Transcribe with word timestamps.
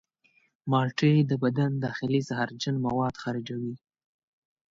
مالټې 0.71 1.13
د 1.29 1.31
بدن 1.43 1.71
داخلي 1.85 2.19
زهرجن 2.29 2.75
مواد 2.85 3.15
خارجوي. 3.23 3.75